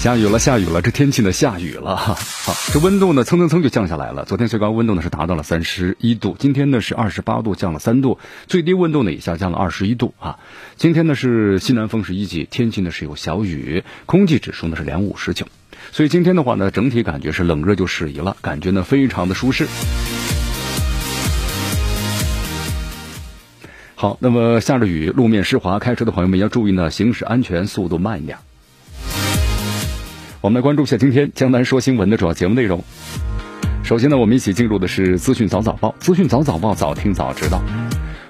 [0.00, 2.14] 下雨了，下雨了，这天气呢下雨了哈。
[2.14, 4.24] 好，这温度呢蹭蹭蹭就降下来了。
[4.24, 10.38] 昨天最高温度呢是达到了三十一度，今天呢是二十八度，降了三度，最低温度呢也下降了二十一度啊。
[10.76, 15.46] 今天呢是西南风十一级，天气呢是有小雨，空气指数呢是两五十九，
[15.92, 19.66] 所以今天的话呢整体感觉是冷热就适宜了，感觉呢非常的舒适。
[23.96, 28.38] 好，那么下着雨，路面湿滑，开车的朋友们要注意呢，行驶安全，速度慢一点。
[30.42, 32.82] 我们来关注一下今天江南说新闻的主要节目内容。
[33.84, 37.60] 首先呢，我们一起进入的是资讯早早报，资讯早早报早听早知道。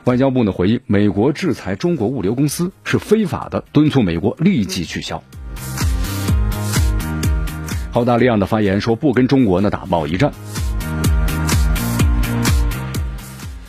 [0.06, 5.22] 外交部呢回应美国制裁中国物流公司是非法的，敦促美国立即取消。
[7.92, 10.32] 澳大利亚的发言说不跟中国呢打贸易战。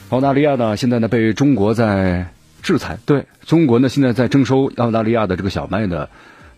[0.10, 6.10] 澳大利亚呢现在呢被中国在制裁，对中国呢现在在征收澳大利亚的这个小麦的。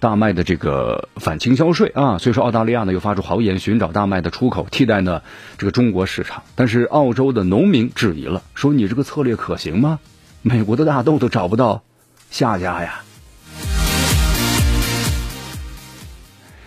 [0.03, 5.21] 大麦的这个反倾销税啊，所以说澳大利亚呢又发出豪言，寻找大麦的出口替代呢
[5.57, 6.43] 这个中国市场。
[6.55, 9.99] 但是澳洲的农民质疑了，说你这个策略可行吗？
[10.41, 11.83] 美国的大豆都找不到
[12.29, 13.01] 下家呀。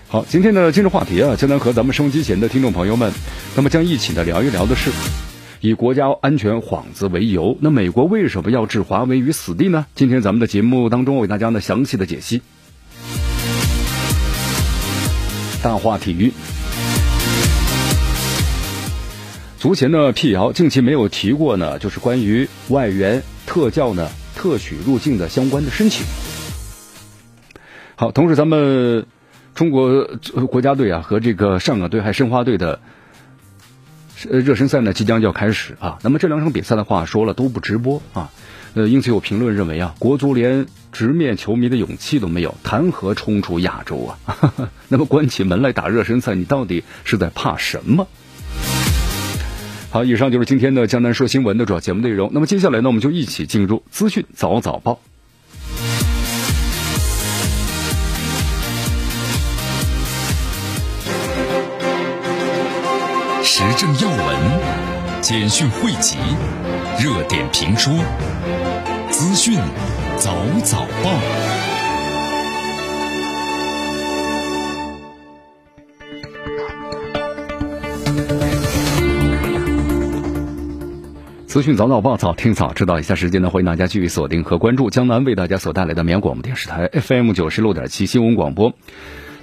[0.09, 3.13] 好，今天的今日话题啊，将能和咱们收音机前的听众朋友们，
[3.55, 4.91] 那么将一起呢聊一聊的是，
[5.61, 9.85] 以国家安全幌子为由，那美国为什么要置华为于死地呢？
[9.95, 12.41] 今天咱们的节目当中为大家呢详细的解析。
[15.63, 16.33] 大话体育，
[19.59, 26.07] 足协呢辟谣，近期没有提过呢，就是关于外援特教呢特许入境的相关的申请。
[27.97, 29.07] 好，同时咱们
[29.55, 30.05] 中国
[30.51, 32.81] 国家队啊和这个上港队还申花队的
[34.31, 38.31] 呃热身赛呢即将就要开始啊，那么这两场比赛的话说了都不直播啊。
[38.75, 44.53] 呃，因此有评论认为啊，国足连直面球迷的勇气都没有，谈何冲出亚洲啊？
[44.89, 48.07] 那么关起门来打热身赛，你到底是在怕什么？
[49.89, 52.31] 好，以上就是今天的江南说新闻的主要节目内容。
[52.35, 55.01] 那么接下来呢，我们就一起进入资讯早早报，
[63.59, 64.37] 时政要闻、
[65.23, 66.19] 简讯汇集、
[67.03, 67.91] 热点评说。
[69.09, 69.59] 资讯
[70.19, 70.31] 早
[70.63, 71.11] 早报，
[81.47, 83.01] 资讯早早报，早听早知道。
[83.01, 88.75] 以下时间呢，欢迎大家继续锁定和关注江南为大家所带来的绵阳广播电视台 FM 九十六点七新闻广播。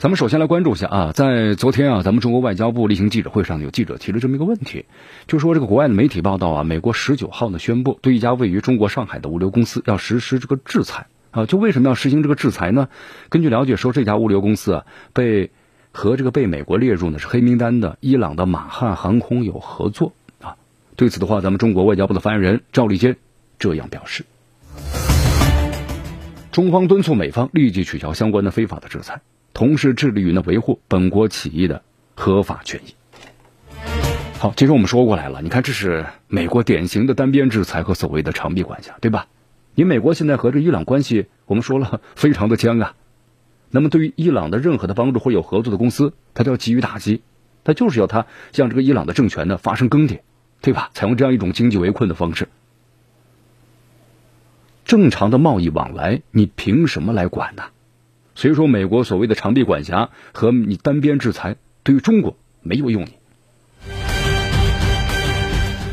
[0.03, 4.86] 咱们首先来关注一下啊，在昨天啊，咱们中国外交部例行记者会上，有记者提了这么一个问题，
[5.28, 12.90] 就说这个国外的媒体报道啊，美国十九号呢宣布对一家位于中国上海的物流公司要实施这个制裁啊，就为什么要实行这个制裁呢？
[13.30, 15.52] 根据了解说，这家物流公司啊，被
[15.94, 20.58] 和这个被美国列入呢是黑名单的伊朗的马汉航空有合作啊。
[20.97, 23.16] 对此的话，咱们中国外交部的发言人赵立坚
[23.58, 24.25] 这样表示：
[26.52, 29.22] 中方敦促美方立即取消相关的非法的制裁。
[29.53, 31.84] 同时致力于呢维护本国企业的
[32.16, 32.96] 合法权益。
[34.40, 39.28] 好，其实我们说过来了，你看这是美国典型的单边制裁和所谓的长臂管辖，对吧？
[39.75, 42.96] 你美国现在和这伊朗关系，我们说了非常的僵啊。
[43.72, 47.22] 那么对于伊朗的任何的帮助或有合作的公司，他都要给予打击，
[47.64, 50.20] 他就是要他向这个伊朗的政权呢发生更迭，
[50.62, 50.91] 对吧？
[50.94, 52.50] 采用这样一种经济围困的方式。
[54.85, 57.64] 正常的贸易往来，你凭什么来管呢？
[58.35, 63.08] 所以说，美国所谓的长臂管辖和你单边制裁，对于中国没有用。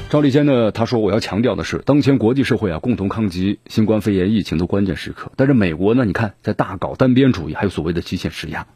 [0.08, 5.30] 赵立坚呢，他说：“我要强调的是，当前国际社会啊，共同抗击新冠肺炎疫情的关键时刻。
[5.36, 8.66] 但是美国呢，你看在大搞单边主义，还有所谓的极限施压，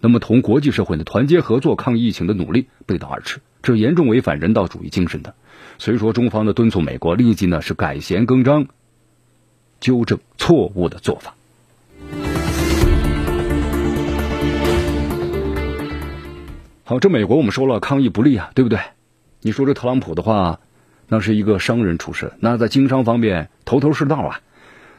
[0.00, 5.34] 那么同国际社会的团结合作抗疫情的努力背道而驰，这是严重违反人道主义精神的。
[5.76, 8.68] 所以说，中方呢敦促美国立即呢是改弦更张，
[9.78, 11.34] 纠正错误的做法。”
[16.88, 18.78] 好，这美国我们说了抗疫不利啊，对不对？
[19.40, 20.60] 你说这特朗普的话，
[21.08, 24.40] 那是一个商人出身，那在经商方面头头是道啊。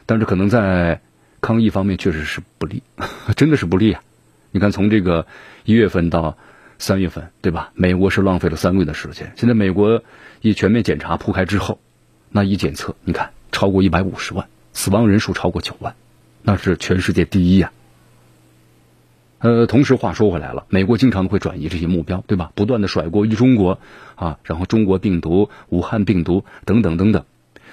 [0.04, 1.00] 但是可能在
[1.40, 2.82] 抗疫方面确实是不利，
[3.36, 4.02] 真的是不利啊！
[4.50, 5.26] 你看，从这个
[5.64, 6.36] 一月份到
[6.78, 7.70] 三月份，对吧？
[7.72, 9.32] 美国是浪费了三个月的时间。
[9.36, 10.02] 现在美国
[10.42, 11.80] 一全面检查铺开之后，
[12.28, 15.94] 那一检测，你看超过一百五十万，死亡人数超过九万，
[16.42, 17.72] 那是全世界第一呀。
[19.40, 22.50] 呃，同时话说回来了，美国经常会转移这些目标，对吧？
[22.56, 23.78] 不断的甩锅于中国
[24.16, 27.24] 啊，然后中国病毒、武汉病毒等等等等。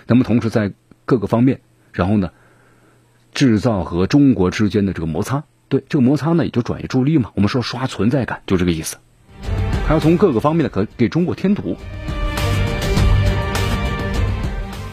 [0.05, 0.73] 那么同时在
[1.05, 2.29] 各个方面，然后呢，
[3.33, 7.31] 制造和中国之间的这个摩擦，对这个摩擦呢，也就转移注意力嘛。
[7.33, 8.97] 我们说刷存在感，就这个意思。
[9.87, 11.75] 还要从各个方面的可给中国添堵。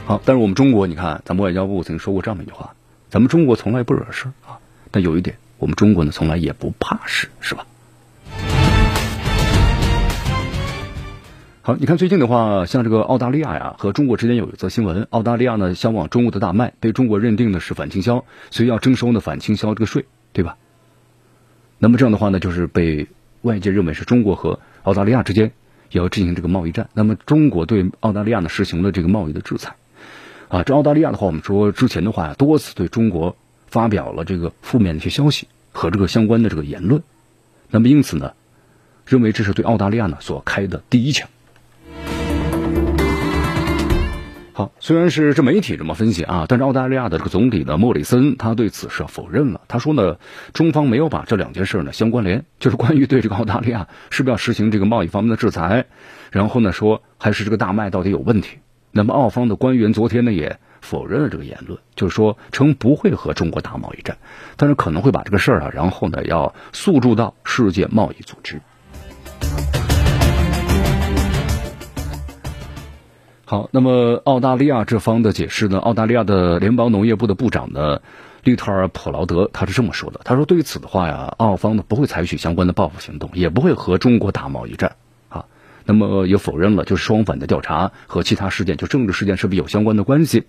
[0.06, 2.74] 好，但是我们中国，你看，咱们外交部曾经说过这么一句话：
[3.10, 4.56] 咱们中国从来不惹事啊。
[4.90, 5.36] 但有一点。
[5.62, 7.64] 我们中国呢，从来也不怕事，是吧？
[11.62, 20.56] 好，你看最近的话，像这个澳大利亚呀，和中国之间有一则新闻，澳大利亚呢销往中国的大麦被中国认定的是反倾销，所以要征收呢反倾销这个税，对吧？
[21.78, 23.06] 那么这样的话呢，就是被
[23.42, 25.52] 外界认为是中国和澳大利亚之间
[25.92, 26.88] 也要进行这个贸易战。
[26.92, 29.76] 那么中国对澳大利亚呢实行了这个贸易的制裁，
[30.48, 33.36] 啊，这澳大利亚的话，我们说之前的话，多次对中国。
[33.72, 37.02] 发表了这个负面的一些消息和这个相关的这个言论，
[37.70, 38.34] 那么因此呢，
[39.06, 41.26] 认为这是对澳大利亚呢所开的第一枪。
[44.52, 49.62] 好，虽然是这媒体这么分析啊，但是澳大利亚的这个总理呢莫里森他对此是否认了。
[49.68, 50.18] 他说呢，
[50.52, 55.86] 中方没有把这两件事呢相关联，就是关于对这个澳大利亚是不是要实行这个贸易方面的制裁，
[56.30, 58.58] 然后呢说还是这个大麦到底有问题。
[58.90, 60.58] 那么澳方的官员昨天呢也。
[60.82, 64.18] 否认了这个言论，就是说称不会和中国打贸易战，
[64.58, 68.60] 但是可能会把这个事儿啊，然后呢要诉诸到世界贸易组织。
[73.44, 75.78] 好，那么澳大利亚这方的解释呢？
[75.78, 78.00] 澳大利亚的联邦农业部的部长呢，
[78.42, 84.96] 利特尔普劳德他是这么说的：他说对于此的话呀，澳方呢不会采取相关的报复行动，也不会和中国打贸易战
[85.28, 85.44] 啊。
[85.84, 90.44] 那么也否认了，就是双反的调查和其他事件，就政治事件是不是有相关的关系？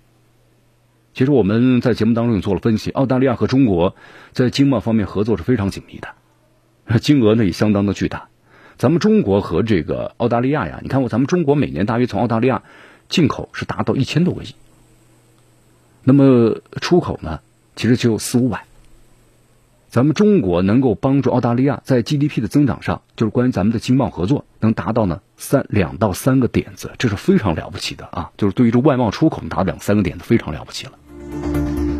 [1.14, 3.94] 其实我们在节目当中也做了分析，澳大利亚和中国
[4.32, 8.28] 在经贸方面合作是非常紧密的，金额呢也相当的巨大。
[8.76, 12.64] 咱们中国和这个澳大利亚呀，你看我咱们中国每年大约从澳大利亚
[13.08, 14.56] 进口是达到一千多个亿，
[16.02, 17.38] 那么出口呢
[17.76, 18.64] 其实只有四五百。
[19.88, 28.32] 咱们中国能够帮助澳大利亚在 GDP 的增长上，就是关于咱们的经贸合作能达到呢三两到三个点子，这是非常了不起的啊！
[28.36, 30.94] 就是对于这外贸出口能达到两三个点子，非常了不起了。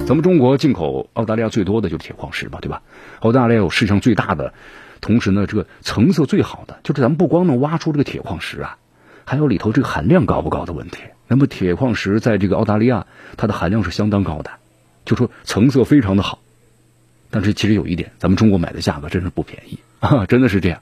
[0.06, 2.82] 咱们中国进口澳大利亚最多的就是铁矿石嘛，对吧？
[3.20, 4.52] 澳大利亚有世界上最大的，
[5.00, 8.76] 同时呢，这个成色最好的，就是咱们不光能挖出这个铁矿石啊，
[9.24, 10.98] 还有里头这个含量高不高的问题。
[11.26, 13.06] 那么铁矿石在这个澳大利亚，
[13.38, 14.50] 它的含量是相当高的，
[15.06, 16.38] 就说成色非常的好。
[17.30, 20.80] 但是其实有一点，咱们中国买的价格真是不便宜 啊，真的是这样，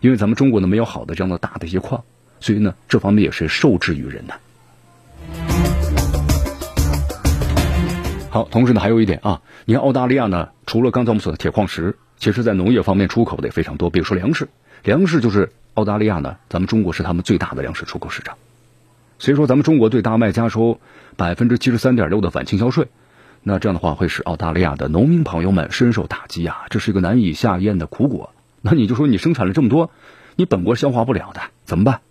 [0.00, 2.04] 因为咱们中国呢没有好的这样的大的一些矿，
[2.38, 4.34] 所以呢这方面也是受制于人的。
[8.30, 14.48] 好，同时呢，还有一点啊，你看澳大利亚呢，除了刚才我们说的铁矿石，其实在农业方面出口的也非常多，比如说粮食，
[14.84, 18.36] 粮食就是澳大利亚呢，咱们中国是他们最大的粮食出口市场。
[19.18, 20.78] 所以说，咱们中国对大麦加收
[21.16, 22.88] 百分之七十三点六的反倾销税，
[23.42, 28.34] 那这样的话会使澳大利亚的农民朋友们深受打击啊，这是一个难以下咽的苦果。
[28.60, 29.90] 那你就说你生产了这么多，
[30.36, 32.02] 你本国消化不了的怎么办？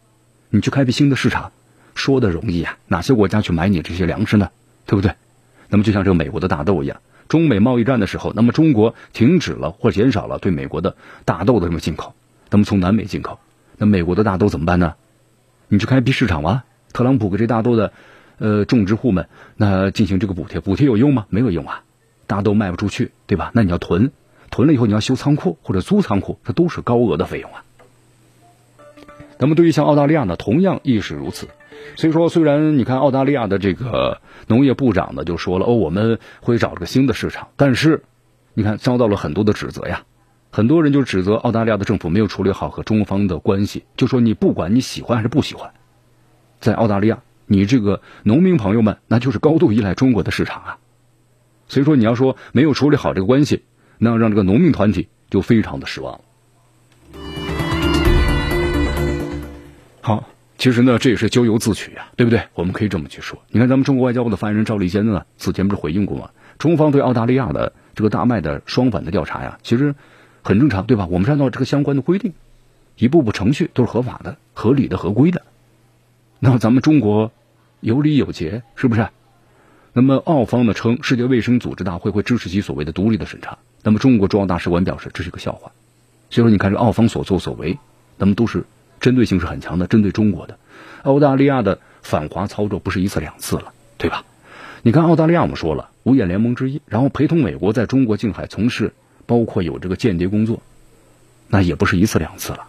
[0.50, 1.52] 你去开辟新的市场，
[1.94, 4.50] 说的容易啊，哪些国家去买你这些粮食呢？
[4.88, 5.14] 对不对？
[5.70, 10.96] 那么就像这个美国的大豆一样，中美贸易战的时候，那么中国停止了或减少了对美国的
[11.26, 12.14] 大豆的这么进口，
[12.50, 13.40] 那么从南美进口，
[13.78, 14.96] 那美国的大豆怎么办呢？
[15.68, 16.64] 你去开辟市场吗？
[16.94, 17.92] 特朗普给这大豆的，
[18.38, 21.26] 呃，种植户们那进行这个补贴，补贴有用吗？
[21.30, 21.84] 没有用啊，
[22.26, 23.52] 大豆卖不出去，对吧？
[23.54, 24.12] 那你要囤，
[24.50, 27.64] 囤了以后你要修仓库或者租仓库，这都是高额的费用啊。
[29.40, 31.48] 那么对于像澳大利亚呢，同样亦是如此。
[31.96, 38.04] 所以说，虽然你看澳大利亚的这个农业部长呢就说了哦，我们会找这个新的市场，但是
[38.54, 40.04] 你看遭到了很多的指责呀，
[40.50, 45.72] 很多人就指责澳大利亚的政府没有处理好和中方的关系，就说你不管你喜欢还是不喜欢，
[46.60, 50.78] 在澳大利亚，你这个农民朋友们那就是高度依赖中国的市场啊，
[51.68, 53.64] 所以说你要说没有处理好这个关系，
[54.00, 56.22] 那让这个农民团体就非常的失望了。
[60.08, 60.24] 好。
[60.58, 62.42] 其实呢，这也是咎由自取啊，对不对？
[62.54, 63.44] 我们可以这么去说。
[63.50, 66.30] 你看，咱们中国外交部的发言人赵立坚呢，此前不是回应过吗？
[66.58, 69.96] 中方对澳大利亚的这个大麦的双反的调查呀，其实
[70.44, 71.08] 很正常，对吧？
[71.12, 72.32] 我们是按照这个相关的规定，
[72.96, 75.42] 一步步程序都是合法的、合理的、合规的。
[76.40, 77.34] 那么咱们中国
[77.82, 79.10] 有理有节，是不是？
[79.92, 83.58] 那么澳方呢称世界卫生组织大会会支持其所谓的独立的审查。
[83.84, 85.74] 那么中国驻澳大使馆表示这是一个笑话。
[86.30, 87.78] 所以说，你看这澳方所作所为，
[88.18, 88.64] 那么都是
[89.00, 90.58] 针对性是很强的，针对中国的。
[91.04, 94.26] 澳大利亚的反华操作不是一次两次了，对吧？
[94.84, 98.94] 你看澳大利亚，我们说了五眼联盟之一，然后陪同美国在中国近海从事
[99.26, 100.62] 包括有这个间谍工作，
[101.48, 102.68] 那也不是一次两次了。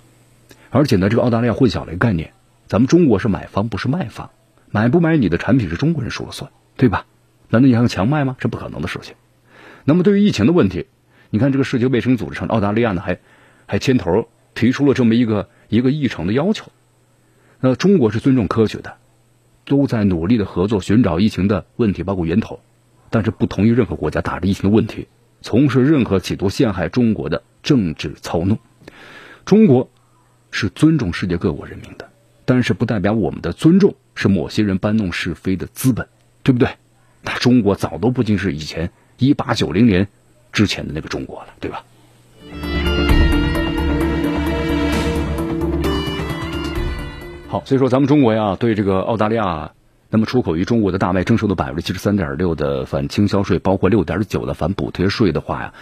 [0.70, 2.32] 而且呢，这个澳大利亚混淆了一个概念，
[2.66, 4.30] 咱们中国是买方，不是卖方，
[4.70, 7.06] 买不买你的产品是中国人说了算，对吧？
[7.48, 8.36] 难道你还要强卖吗？
[8.38, 9.14] 这不可能的事情。
[9.84, 10.86] 那么对于疫情的问题，
[11.30, 13.18] 你看这个世界卫生组织上，澳大利亚呢还
[13.66, 16.70] 还牵头提出了这么一个一个议程的要求。
[17.60, 18.96] 那中国是尊重科学的，
[19.64, 22.60] 都在努力的合作寻找疫情的问题，包括源头，
[23.10, 25.08] 但是不同意任何国家打着疫情的问题
[25.40, 28.58] 从事任何企图陷害中国的政治操弄。
[29.44, 29.88] 中国。
[30.50, 32.08] 是尊重世界各国人民的，
[32.46, 36.08] 但是不代表我们的尊重是某些人搬弄是非的资本，
[36.42, 36.70] 对不对？
[37.20, 40.08] 那中国早都不仅是以前一八九零年
[40.50, 41.84] 之前的那个中国了，对吧？
[47.50, 49.72] 好，所以说咱们中国呀，对这个澳大利亚
[50.10, 55.72] 那么出口于中国的大麦征收的百分之七十三点六的反倾销税，包括六点九的反补贴税的话呀，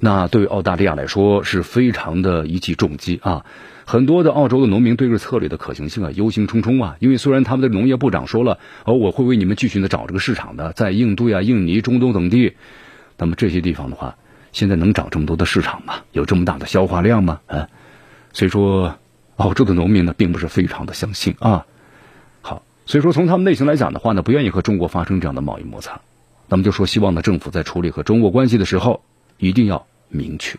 [0.00, 3.44] 那对于澳大利亚来说是非常的一记重击啊。
[3.84, 12.54] 很多的澳洲的农民对这个策略的可行性啊忧心忡忡啊，因为虽然他们的农业部长说了，哦，我会为你们继续的找这个市场的，在印度呀、印尼、中东等地，
[13.18, 14.16] 那么这些地方的话，
[14.52, 15.96] 现在能涨这么多的市场吗？
[16.12, 17.40] 有这么大的消化量吗？
[17.46, 17.68] 啊，
[18.32, 18.96] 所以说，
[19.36, 21.66] 澳洲的农民呢，并不是非常的相信啊。
[22.42, 26.00] 好，所以说从他们内心来讲的话呢，不愿意和中国发生这样的贸易摩擦，
[26.48, 29.02] 那么就说希望呢，政府在处理和中国关系的时候，
[29.38, 30.58] 一定要明确。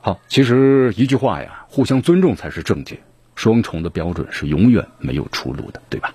[0.00, 3.00] 好，其实一句话呀，互相尊重才是正解，
[3.34, 6.14] 双重的标准是永远没有出路的，对吧？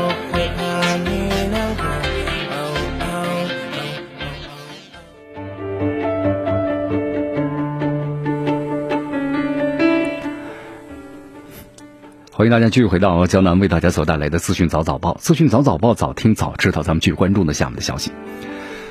[12.41, 16.81] 欢迎大家继续回到江南为大家所带来的资讯早早报，资讯早早报，早听早知道。
[16.81, 18.11] 咱们继续关注的下面的消息。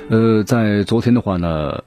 [0.09, 1.83] 呃，在昨天的话呢，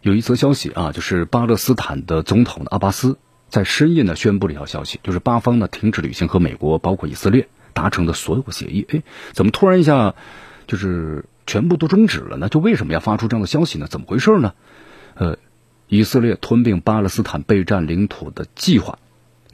[0.00, 3.18] 有一则消息啊，就是巴勒斯坦的总统阿巴斯。
[3.50, 8.86] 在深夜呢，宣布了一条消息，就是巴方呢停止履行和美国包括以色列达成的所有协议。
[8.90, 10.14] 哎，怎么突然一下
[10.66, 12.48] 就是全部都终止了呢？
[12.48, 13.86] 就为什么要发出这样的消息呢？
[13.86, 14.54] 怎么回事呢？
[15.16, 15.36] 呃，
[15.88, 18.98] 以色列吞并巴勒斯坦备战领土的计划，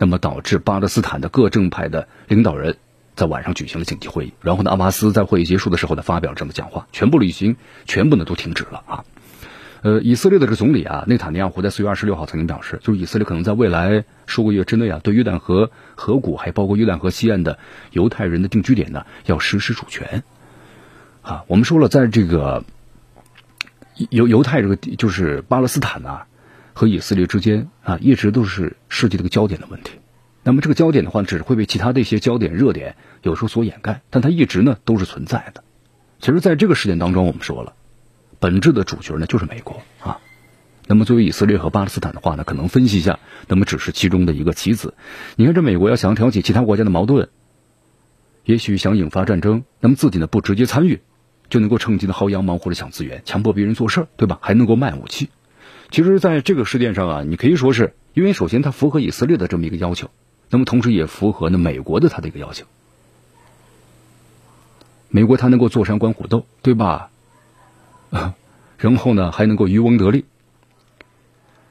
[0.02, 2.76] 那么导致巴勒斯坦的各政派的领导人
[3.14, 7.54] 在晚上举行了紧急会议，然后呢，阿巴斯在会议结束的时候呢，发表这样的讲话，全部履行，
[7.84, 9.04] 全部呢都停止了啊。
[9.82, 17.60] 呃，以色列的这个总理啊，内塔尼亚胡在四月二十六号曾经表示，就是以色列可能在未来数个月之内啊，对约旦河河谷，还包括约旦河西岸的
[17.92, 20.24] 犹太人的定居点呢，要实施主权。
[21.22, 22.64] 啊，我们说了，在这个
[24.10, 26.26] 犹犹太这个就是巴勒斯坦啊
[26.72, 29.92] 和以色列之间啊，一直都是世界这个焦点的问题。
[30.42, 35.62] 那么这个焦点的话，只会被其他的一些焦点热点有时候所掩盖，但它一直呢都是存在的。
[36.18, 37.74] 其实，在这个事件当中，我们说了。
[38.40, 40.18] 本质的主角呢，就是美国啊。
[40.88, 44.94] 那么，作为以色列和巴勒斯坦的话呢，可能分析一下，那么只是其中的一个棋子。
[45.36, 47.28] 你看，这美国要想挑起其他国家的矛盾，
[48.44, 51.00] 也许想引发战争，那么自己呢不直接参与，
[51.48, 54.40] 就能够趁机的薅羊毛或者抢资源，强迫别人做事儿，对吧？
[54.42, 55.30] 还能够卖武器。
[55.92, 60.10] 其实，在这个事件上啊，你可以说是因为首先它符合以色列的这么一个要求，
[60.48, 62.64] 那么同时也符合呢美国的他的一个要求。
[65.10, 67.10] 美国它能够坐山观虎斗，对吧？
[68.10, 68.34] 啊，
[68.78, 70.24] 然后呢还能够渔翁得利，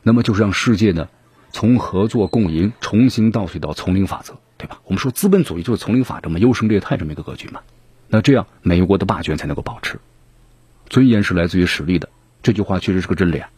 [0.04, 1.10] 那么就是让世界呢
[1.52, 4.80] 从合作共赢重新倒退到丛林法则，对吧？
[4.86, 7.62] 我们说资本主义就是丛林法则嘛，优胜劣汰这么一个格局嘛。
[8.08, 10.00] 那这样美国的霸权才能够保持。
[10.90, 12.08] 尊严是来自于实力的，
[12.44, 13.50] 这句话确实是个真理啊。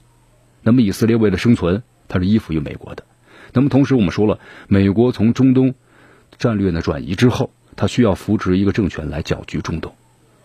[0.63, 3.03] 那么以色列为了生存，它是依附于美国的。
[3.51, 5.75] 那么同时我们说了，美国从中东
[6.37, 9.93] 战略呢转移之后，它需要扶植一个政权来搅局中东。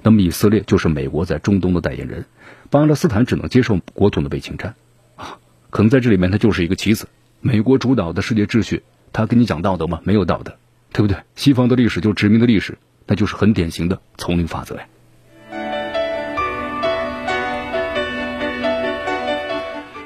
[0.03, 2.25] 那么以色列就是美国在中东的代言人，
[2.71, 4.75] 巴勒斯坦只能接受国土的被侵占，
[5.17, 5.39] 啊，
[5.71, 7.09] 可能在这里面它就是一个棋子。
[7.41, 8.83] 美国主导的世界秩序，
[9.13, 10.01] 他跟你讲道德吗？
[10.05, 10.57] 没有道德，
[10.93, 11.17] 对不对？
[11.35, 14.87] 西方的历史就是殖民的历史，那就是很典型的丛林法则呀。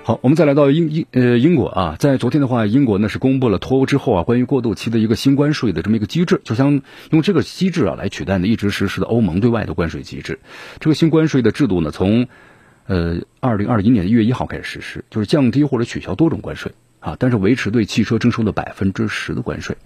[0.04, 10.40] 好，我们再来到英英呃英国啊，在昨天的话，英国呢是公布了脱欧之后啊关于过渡期的一个新关税的这么一个机制，就像用这个机制啊来取代呢一直实施的欧盟对外的关税机制。
[10.80, 12.26] 这个新关税的制度呢，从
[12.88, 19.76] 呃二零二一年一月一号开始实施，就是降低或者取消多种关税啊，但是维持对汽车征收的百分之十的关税。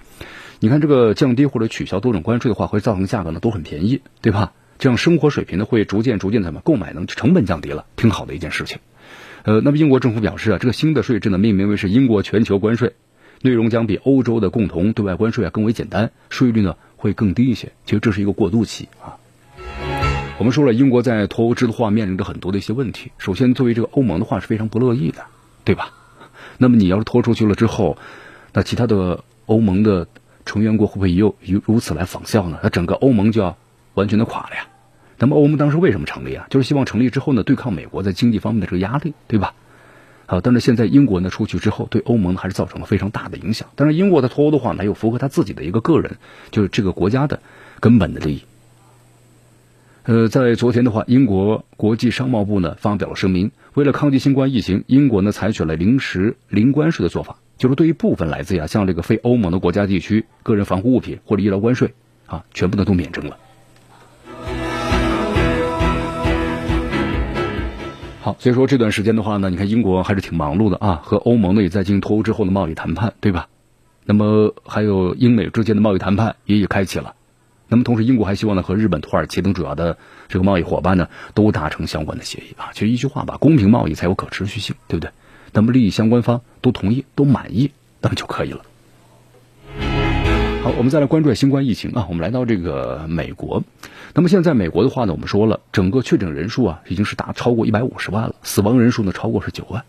[0.60, 4.54] 你看这个降低或者取消多种关税的话，会造成价格呢都很便宜，对吧？
[4.78, 8.78] 这样生活水平呢会逐渐逐渐怎么购买能成本降低了，挺好的一件事情。
[9.46, 12.94] 呃，那么英国政府表示啊，这个新的税制呢，命名为是英国全球关税，
[13.42, 17.70] 内容将比欧洲的共同对外关税啊更为简单，税率呢会更低一些。
[17.84, 19.22] 其实这是一个过渡期啊。
[20.38, 23.12] 我们说了，英国在脱欧之后面临着很多的一些问题。
[23.18, 25.22] 首先，作为这个欧盟的话是非常不乐意的，
[25.62, 25.92] 对吧？
[26.58, 27.98] 那么你要是脱出去了之后，
[28.52, 30.08] 那其他的欧盟的
[30.44, 32.58] 成员国会不会又如此来仿效呢？
[32.64, 33.56] 那整个欧盟就要
[33.94, 34.66] 完全的垮了呀。
[35.18, 36.46] 那么欧盟当时为什么成立啊？
[36.50, 39.54] 就是希望成立之后呢，对抗美国在经济方面的这个压力，对吧？
[40.26, 43.68] 好，但是现在英国呢出去之后，对欧盟还是造成了非常大的影响。
[43.76, 46.16] 但是英国的脱欧的话呢，又符合他自己的一个个人，
[46.50, 47.40] 就是这个国家的
[47.80, 48.42] 根本的利益。
[50.02, 61.94] 呃，在昨天的话，英国国际商贸部呢发表了声明，为了抗击新冠疫情，英国呢采取了临时零关税的做法，就是对于部分来自呀像这个非欧盟的国家地区个人防护物品或者医疗关税
[62.26, 63.38] 啊，全部的都免征了。
[68.26, 73.46] 好，所以说这段时间的话呢，你看英国还是挺忙碌的啊，和欧盟呢也在进行脱欧之后的贸易谈判，对吧？
[74.04, 77.14] 那么还有英美之间的贸易谈判也已开启了。
[77.68, 82.70] 那么同时，英国还希望呢和日本、土耳其等主要的这个贸易伙伴呢都达成相关的协议啊。
[82.72, 85.12] 其实一句话吧，公平贸易才有可持续性，对不对？
[85.52, 88.62] 那么利益相关方都同意、都满意，那么就可以了。
[90.66, 92.08] 好，我们再来关注下新冠疫情啊。
[92.08, 93.62] 我们来到这个美国，
[94.14, 99.84] 那么现在美国的话呢，我们说了，整个确诊人数啊，已经是达超过一百五十万了，死亡人数呢超过是九万。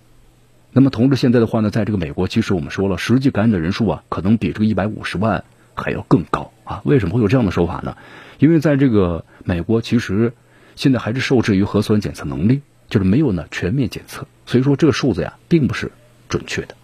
[0.72, 6.84] 那么同时现在的话呢，在这个美国，其实我们说了，实际感染的人数啊，可能比这个一百五十万还要更高啊。
[6.86, 7.98] 为什么会有这样的说法呢？
[8.38, 10.34] 因为在这个美国，其实
[10.76, 15.92] 现在还是受制于核酸检测能力，就是没有呢全面检测，所以说这个数字呀，并不是
[16.30, 16.76] 准确的。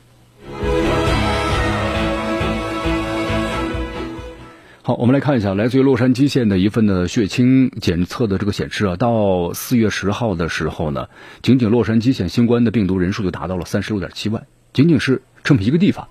[4.85, 11.07] 好，我们来看一下来自于洛杉矶县的一份的血清检测的这个显示啊，到四月十号的时候呢，
[11.41, 16.09] 仅仅洛杉矶县新冠的病毒人数就达到了三十六点七万，仅仅是这么一个地方，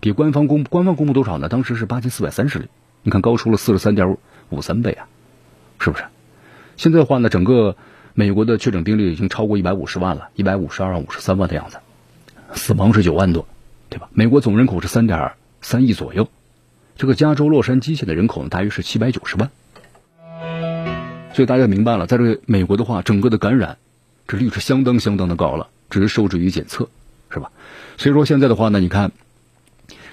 [0.00, 1.48] 比官方公官方公布多少呢？
[1.48, 2.66] 当时是八千四百三十例，
[3.04, 4.18] 你看高出了四十三点
[4.50, 5.06] 五三倍啊，
[5.78, 6.02] 是不是？
[6.76, 7.76] 现在的话呢，整个
[8.14, 11.78] 美国的确诊病例已经超过一百五十万了，一百五十二万、五十三万的样子，
[12.52, 13.46] 死亡是九万多，
[13.88, 14.08] 对吧？
[14.12, 16.28] 美国总人口是三点三亿左右。
[16.98, 19.50] 这个加州洛杉矶县的人口呢，大约是七百九十万，
[21.32, 23.78] 所以大家明白了，在这个美国的话，整个的感染
[24.26, 26.88] 这率是相当相当的高了，只是受制于检测，
[27.30, 27.52] 是吧？
[27.98, 29.12] 所以说现在的话呢，你看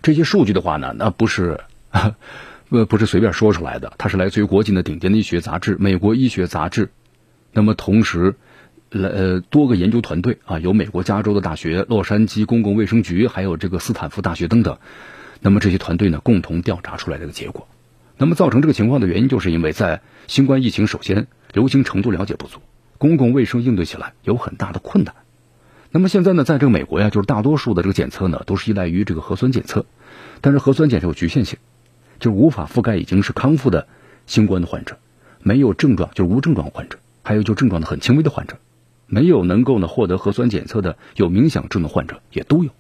[0.04, 6.86] 这些数据的话呢，那不是呃不是随便说出来的，它是来自于国际的顶尖的医学杂志《美国医学杂志》，
[7.52, 8.36] 那么同时
[8.92, 14.78] 来呃多个研究团队啊，有美国加州的大学、洛杉矶公共卫生局，还有这个斯坦福大学等等。
[15.46, 17.68] 那么这些团队呢，共同调查出来这个结果。
[18.18, 22.62] 那么造成这个情况的原因，就是因为在新冠疫情首先流行程度了解不足，
[22.98, 25.14] 公共卫生应对起来有很大的困难。
[25.92, 29.86] 那么现在呢，在这个美国呀，就是大多数的这个检测呢，都是依赖于这个核酸检测，
[30.42, 31.60] 但是核酸检测有局限性，
[32.18, 33.88] 就是无法覆盖已经是康复的
[34.26, 34.98] 新冠的患者，
[35.44, 38.58] 没有症状就是无症状患者，还有就症状的很轻微的患者，
[39.06, 42.72] 没有能够呢获得核酸检测的有冥想症的患者也都有。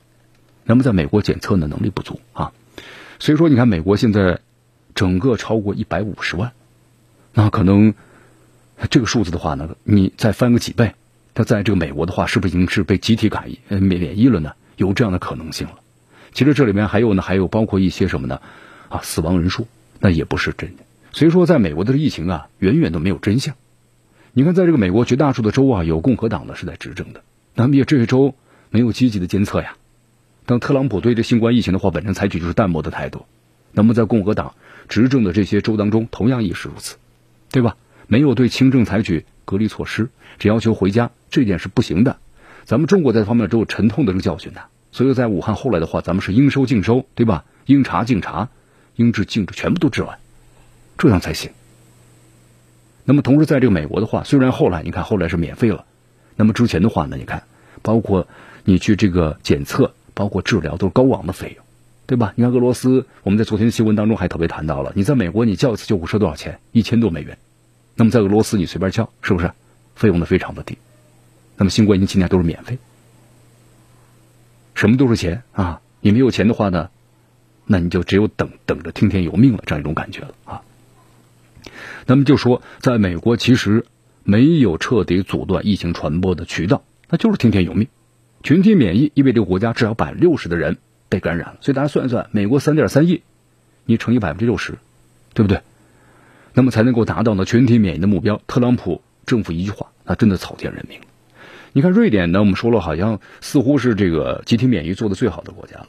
[0.65, 2.51] 那么，在美国检测呢能力不足啊，
[3.19, 4.39] 所以说你看美国现在
[4.95, 6.54] 整个超过一百五十万，
[7.34, 7.93] 那可能
[8.89, 10.95] 这个数字的话呢，你再翻个几倍，
[11.34, 14.54] 它在这个美国的话，是不是已经是被集体感呃免免疫了呢？
[14.75, 15.75] 有这样的可能性了。
[16.34, 18.41] 其实这里面还有呢，还有包括一些什么呢？
[18.89, 19.67] 啊，死亡人数
[19.99, 20.84] 那也不是真的。
[21.12, 23.56] 所以说，在美国的疫情啊，远远都没有真相。
[24.34, 27.21] 你看，在这个美国绝大多数的州啊，有共和党的是在执政的，
[27.54, 28.36] 那么也这些州
[28.69, 29.78] 没有积极的监测呀。
[30.45, 33.25] 当特朗普对这新冠疫情的话，本身采取就是淡漠的态度。
[33.71, 34.53] 那么在共和党
[34.88, 36.97] 执政的这些州当中，同样也是如此，
[37.51, 37.75] 对吧？
[38.08, 42.17] 没有对轻症采取隔离措施，只要求回家，这点是不行的。
[42.63, 44.62] 咱们中国在这方面只有沉痛的这个教训的。
[44.91, 47.43] 所以在武汉后来的话，咱们是应收尽收，对吧？
[47.65, 48.49] 应查尽查，
[48.95, 50.19] 应治尽治，全部都治完，
[50.97, 51.51] 这样才行。
[53.03, 55.86] 那么同时在这个美国的话，虽然后来你看后来是免费了，
[56.36, 57.43] 那么之前的话呢，你看
[57.81, 58.27] 包括
[58.63, 59.93] 你去这个检测。
[60.15, 61.63] 包括治疗都是高昂的费用，
[62.08, 62.34] 对吧？
[62.36, 66.60] 你看俄罗斯，我们在昨天的新闻当中还特别谈到了，你在美国你叫一次救护车多少钱？
[66.71, 67.38] 一千多美元。
[67.95, 69.51] 那么在俄罗斯你随便叫，是不是？
[69.95, 70.78] 费用呢非常的低。
[71.58, 72.78] 那么新冠疫情期间都是免费，
[74.73, 75.80] 什么都是钱啊！
[76.01, 76.89] 你没有钱的话呢，
[77.65, 80.62] 那你就只有等等着听天由命了，这样一种感觉了啊。
[82.06, 83.86] 那么就说，在美国其实
[84.23, 87.88] 没有彻底阻断疫情传播的渠道，那就是听天由命。
[88.45, 90.77] 群体免疫意味着国家至少百分之六十的人
[91.10, 93.23] 被感染了，所以大家算一算，美国三点三亿，
[93.86, 94.75] 你乘以百分之六十，
[95.34, 95.62] 对不对？
[96.53, 98.39] 那么才能够达到呢群体免疫的目标。
[98.45, 100.99] 特朗普政府一句话，那真的草菅人命。
[101.73, 105.88] 你看瑞典呢，我们说了，好像似乎是这个集体免疫做的最好的国家了，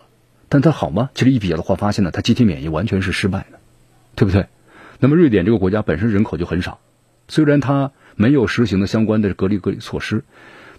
[0.48, 1.10] 但它好吗？
[1.14, 3.58] 其实一比较的话，发现呢，它集体免疫完全是失败的，
[4.14, 4.46] 对不对？
[4.98, 6.80] 那么瑞典这个国家本身人口就很少，
[7.28, 10.24] 虽然它没有实行的相关的隔离隔离措施，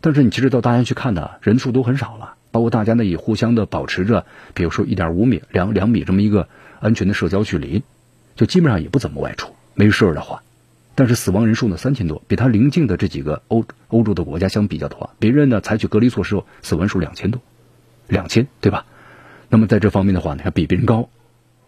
[0.07, 6.47] 但是你其实到大家去看的，人数都很少了，包括大家呢也互相的保持着，比如说一点五米、两两米这么一个
[6.79, 7.83] 安全的社交距离，
[8.33, 10.41] 就基本上也不怎么外出，没事的话。
[10.95, 17.41] 但是死亡人数呢三千多，比他邻近的这几个欧欧洲的国家相比较的话，别人呢采取隔离措施后死亡数两千多，
[18.07, 18.85] 两千对吧？
[19.49, 21.09] 那么在这方面的话，呢还比别人高，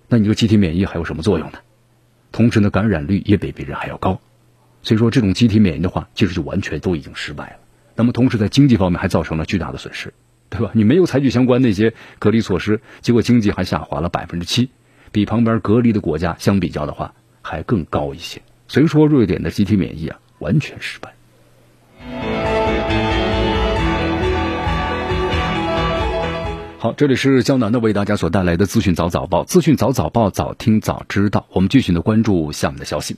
[0.07, 1.59] 那你这个集体免疫还有什么作用呢？
[2.31, 4.21] 同时呢，感染率也比别人还要高，
[4.81, 7.59] 所以说这种集体免疫的话，其实就完全都已经失败了。
[7.99, 10.13] 那么同时在经济方面还造成了巨大的损失，
[10.49, 10.71] 对吧？
[10.73, 14.69] 你没有采取相关那些隔离措施，结果经济还下滑了百分之七，
[15.11, 18.41] 比旁边隔离的国家相比较的话还更高一些。
[18.69, 21.13] 所以说，瑞典的集体免疫啊，完全失败。
[26.77, 31.45] 好，这里是江南的为大家所带来的资讯早早报，资讯早早报，早听早知道。
[31.51, 33.17] 我们继续的关注下面的消息。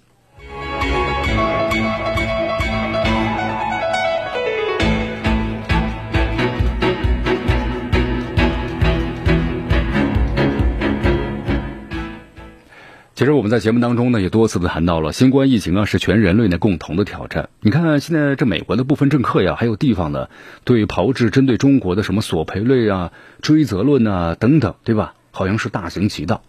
[13.21, 17.49] 其实我们在节目当中呢，也多次的谈到了新冠疫情啊，是全人类呢共同的挑战。
[17.59, 20.27] 你看现在这美国的部分政客呀，还有地方呢，
[20.63, 25.13] 对炮制针对中国的什么索赔论啊、追责论啊等等，对吧？
[25.29, 26.41] 好像是大行其道。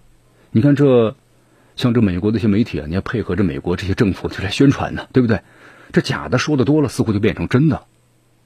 [0.51, 1.15] 你看这，
[1.77, 5.43] 像这美国的一些媒体啊，你要配合着美国这些政府就来宣传呢，对不对？
[5.93, 7.83] 这假的说的多了，似乎就变成真的。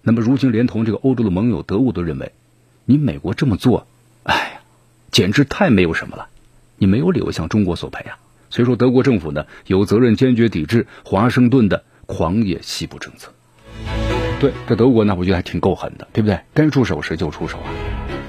[0.02, 2.32] 那么如今连同这个欧洲的盟友德国都认为，
[2.86, 3.86] 你美国这么做，
[4.24, 4.60] 哎呀，
[5.12, 6.26] 简直太没有什么了。
[6.78, 8.18] 你没有理由向中国索赔啊！
[8.50, 13.32] 所以说，德国政府呢有责任坚决抵制华盛顿的狂野西部政策。
[14.38, 16.40] 对，这德国呢，我觉得还挺够狠的，对不对？
[16.54, 17.70] 该出手时就出手啊！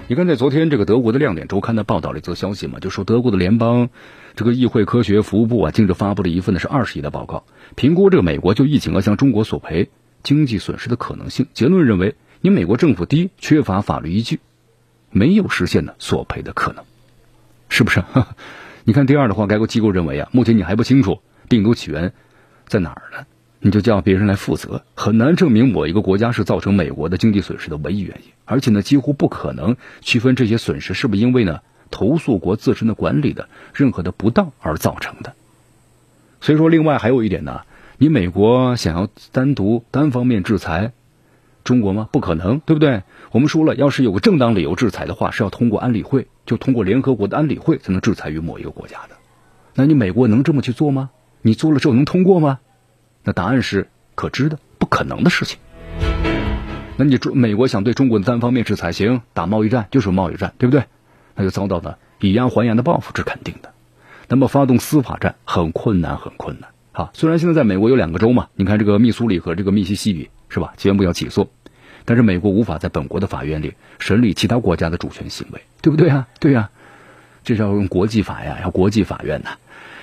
[0.08, 3.90] 你看，在昨天这个德国的亮点周刊呢报道了一则消息嘛，就说德国的联邦
[4.36, 7.44] 这个议会科学服务部啊，近日发布了一份呢是二十亿的报告，
[7.76, 9.90] 评估这个美国就疫情而向中国索赔
[10.24, 11.48] 经济损失的可能性。
[11.54, 14.40] 结论认为，你美国政府第一缺乏法律依据，
[15.12, 16.86] 没有实现呢索赔的可能。
[17.70, 18.04] 是不是？
[18.84, 22.14] 你看，第二的话，该国机构认为啊，目前你还不清楚病毒起源
[22.68, 23.26] 在哪儿呢，
[23.60, 31.60] 你就叫别人来负责，很难证明某一个国家是造成美国的经济损失的唯一原因，而且呢，几乎不可能区分这些损失是不是因为呢
[31.92, 35.34] 投诉国自身的管理的任何的不当而造成的。
[36.40, 37.62] 所以说，另外还有一点呢，
[37.98, 40.94] 你美国想要单独单方面制裁
[41.64, 42.08] 中国吗？
[42.12, 43.04] 不可能，对不对？
[43.32, 46.28] 我们说了，要是有个正当理由制裁的话，是要通过安理会。
[46.46, 49.18] 就通过联合国的安理会才能制裁于某一个国家的，
[49.76, 51.10] 那你美国能这么去做吗？
[51.42, 52.60] 你做了之后能通过吗？
[53.26, 55.60] 那答案是可知的，不可能的事情。
[56.96, 60.86] 那你中美国想对中国的单方面制裁，行，打贸易战就是贸易战，对不对？
[61.36, 63.74] 那就遭到了以牙还牙的报复，是肯定的。
[64.30, 66.70] 那么发动司法战很困难，很困难。
[66.94, 70.74] 好，虽然现在在美国有两个州嘛，你看这个密苏里和这个密西西比是吧？
[70.78, 71.50] 全部要起诉。
[72.10, 76.26] 但是美国无法在本国的法院里审理其他国家的主权行为，对不对啊？
[76.40, 76.70] 对呀，
[77.44, 79.58] 这是要用国际法呀，要国际法院呐。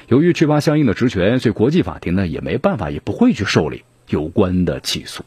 [0.08, 5.24] 由于缺乏相应的职权，所以国际法庭呢也没办法，也不会去受理有关的起诉。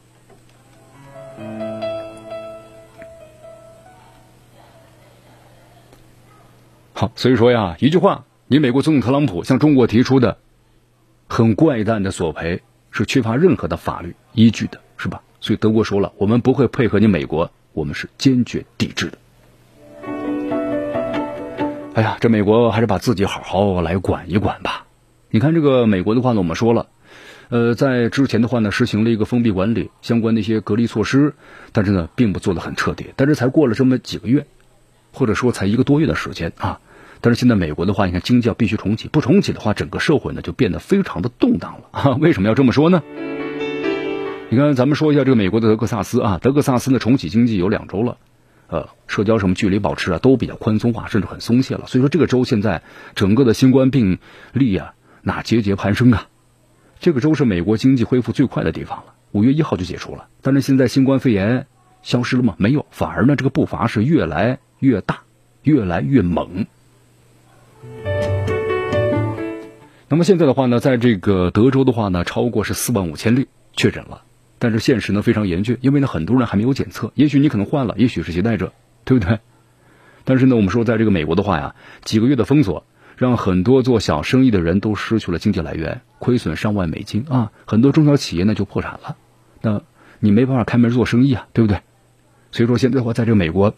[6.92, 10.38] 好，所以说呀，一句话，你美国总统特朗普向中国提出的
[11.26, 12.62] 很怪诞的索赔
[12.92, 15.22] 是缺乏任何的法律依据的，是吧？
[15.40, 19.18] 所以德国说了，我们不会配合你美国，我们是坚决抵制的。
[21.94, 24.86] 哎呀，这美国还是把自己好好来管一管吧。
[25.30, 26.86] 你看这个美国的话呢，我们说了，
[27.48, 31.34] 呃，在之前的话呢，实行了一个封闭管理相关的一些隔离措施，
[31.72, 33.06] 但是呢，并不做得很彻底。
[33.16, 34.46] 但是才过了这么几个月，
[35.12, 36.80] 或者说才一个多月的时间啊，
[37.20, 42.16] 但是现在美国的话，你看经济要必须重启，不重启的话，整个社会呢就变得非常的动荡了啊。
[42.20, 43.02] 为什么要这么说呢？
[44.50, 48.16] 你看，咱们说一下这个美国的德克萨斯啊，德克萨斯呢重启经济有两周了，
[48.68, 51.84] 呃社交什么距离保持啊都比较宽松化，甚至很松懈了。
[51.86, 52.82] 所以说这个州现在
[53.14, 54.18] 整个的新冠病
[54.54, 56.28] 例啊那节节攀升啊，
[56.98, 60.28] 这个州是美国经济恢复最快的地方了，五月一号就解除了。
[60.40, 61.66] 但是现在新冠肺炎
[62.02, 62.54] 消失了吗？
[62.56, 65.20] 没有，反而呢这个步伐是越来越大，
[65.62, 66.64] 越来越猛。
[70.08, 74.22] 那么现在的话呢，在这个德州的话呢，超过是四万五千例确诊了，
[74.58, 78.72] 但是现实呢非常严峻，因为呢很多人还没有检测，也许你可能患了，也许是携带者，
[79.04, 79.38] 对不对？
[80.24, 82.84] 但是呢，我们说在这个美国的话呀，几个月的封锁，
[83.16, 89.16] 让很多做小生意的人都失去了经济来源，亏损上万美金啊，很多中小企业呢就破产了，
[89.62, 89.82] 那
[90.20, 91.80] 你没办法开门做生意啊，对不对？
[92.50, 93.74] 所以说现在的话，在这个美国，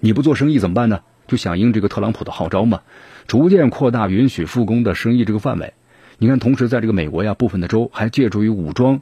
[0.00, 1.00] 你不做生意怎么办呢？
[1.28, 2.80] 就响应这个特朗普的号召嘛。
[3.26, 5.74] 逐渐扩大允许复工的生意这个范围，
[6.18, 9.00] 你看，同时在这个美国呀，部分的州还借助于武装、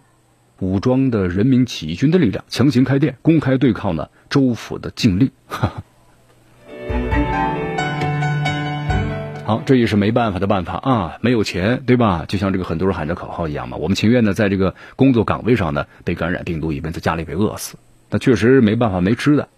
[0.60, 5.30] 武装的人民起义军的力量，强行开店，公开对抗呢州府的禁令。
[9.46, 12.24] 好，这也是没办法的办法啊，没有钱，对吧？
[12.28, 17.76] 就像这个很多人喊着口号一样嘛，我们情愿呢在这个工作岗位上呢被感染病毒，也边在家里被饿死。
[18.10, 19.48] 那确实没办法，没吃的，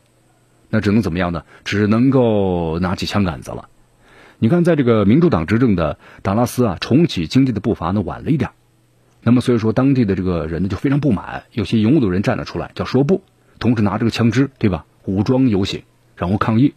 [0.70, 1.42] 那只能怎么样呢？
[1.64, 3.68] 只能够拿起枪杆子了。
[4.38, 8.50] 你看，在这个民主党执政的达拉斯啊，重启经济的步伐呢晚了一点，
[9.24, 13.22] 那么所以说当地的这个人呢就非常不满，有些勇武的人站了出来，叫说不，
[13.61, 14.85] 同时拿这个枪支，对吧？
[15.04, 15.85] 武装游行，
[16.16, 16.74] 然后抗议，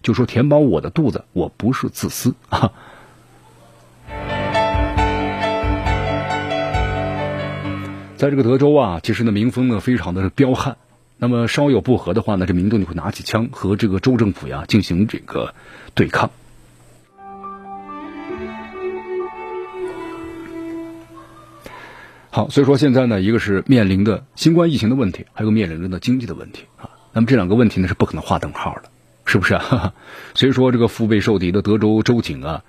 [0.00, 2.70] 就说填饱我的肚子，我不是自私 啊。
[8.16, 10.76] 在这个德州啊，其实呢民风呢非常的彪悍，
[11.16, 15.52] 那么稍有不和的话呢，这民众就会拿起枪和这个州政府呀进行这个
[15.94, 16.30] 对抗。
[22.38, 26.90] 好，所以说现在呢，一个是面临的新冠疫情的问题，还有面临着的经济的问题啊。
[27.12, 28.90] 那么这两个问题呢是不可能划等号的，
[29.24, 29.92] 是不是啊？
[30.36, 32.62] 所以说这个腹背受敌的德州州警啊，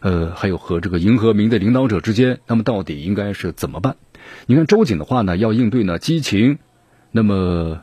[0.00, 3.94] 呃，还有和这个银河民的领导者之间，那么到底应该是怎么办？
[4.46, 6.58] 你看州警的话呢，要应对呢激情，
[7.12, 7.82] 那么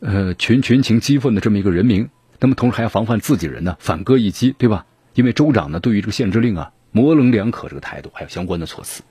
[0.00, 4.84] 呃群群情激愤的这么一个人民，那么同时还要防范自己人呢反戈一击，对吧？
[5.14, 9.02] 因为州长呢对于这个限制令啊模棱两可这个态度，还有相关的措辞。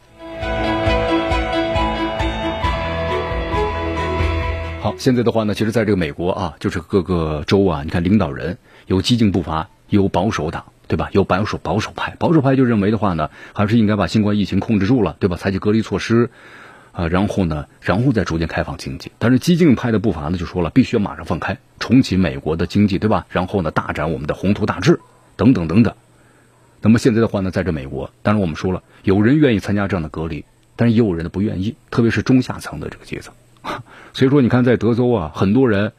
[4.80, 11.10] 好，现在的话呢，其实在这个美国啊，就是各个州啊，你看领导人有激进步伐，有保守党，对吧？
[11.14, 15.36] 有保守保守派，保守派就认为的话呢，还是应该把新冠疫情控制住了，对吧？
[15.36, 16.30] 采取隔离措施，
[16.92, 19.12] 啊，然后呢，然后再逐渐开放经济。
[19.18, 23.26] 但是激进派的步伐呢，就说了，必须要马上放开，重启美国的经济，对吧？
[23.30, 25.00] 然后呢，大展我们的宏图大志，
[25.36, 25.96] 等等等等。
[26.82, 33.34] 那么现在的话呢，在这美国，当然我们说了，有人愿意参加这样的隔离，但是也有人呢不愿意，特别是中下层的这个阶层。
[34.14, 35.94] 所以说，你看，在德州啊，很多人，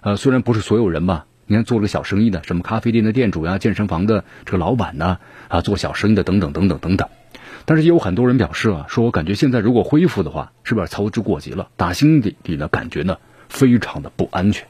[0.00, 7.08] 呃，虽然不是所有人吧，你看做了个小生意的，什么咖啡店的店主呀、健身房的这个老板呢，啊，做小生意的等等等等等等，
[7.64, 11.68] 但是也有很多人表示啊，说我感觉现在如果恢复的话，是不是操之过急了？
[11.76, 14.66] 打心底里呢，感觉呢，非常的不安全。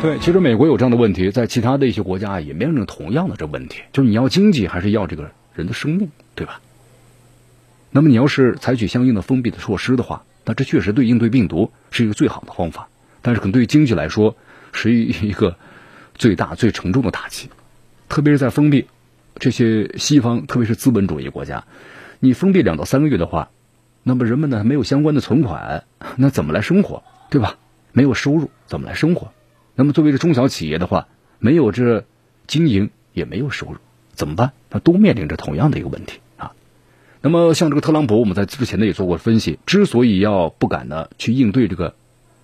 [0.00, 6.60] 对，其实美国有这样的问题，在其他的一些国家也面临着同样的这问题，就是你要经济还是要这个人的生命，对吧？
[7.92, 12.88] 那么你要是采取相应的封闭的措施的话，那这确实对应对病毒是一个最好的方法，
[13.22, 14.36] 但是可能对于经济来说
[14.72, 15.56] 是一 一个
[16.14, 17.48] 最大最沉重的打击，
[18.08, 18.86] 特别是在封闭
[19.36, 21.64] 这些西方，特别是资本主义国家，
[22.20, 23.50] 你封闭两到三个月的话，
[24.02, 25.84] 那么人们呢没有相关的存款，
[26.16, 27.58] 那怎么来生活，对吧？
[27.92, 29.32] 没有收入怎么来生活？
[29.74, 32.06] 那么作为这中小企业的话，没有这
[32.46, 33.76] 经营也没有收入，
[34.14, 34.52] 怎么办？
[34.70, 36.20] 那都面临着同样的一个问题。
[37.24, 41.94] 那么像这个特朗普，我们在之前呢也做过分析，之所以要不敢呢去应对这个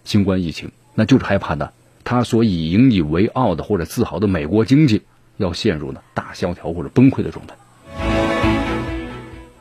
[0.05, 1.71] 新冠疫情，那就是害怕呢
[2.05, 5.03] 他所以引以为傲的或者自豪的美国经济
[5.37, 7.57] 要陷入呢大萧条或者崩溃的状态。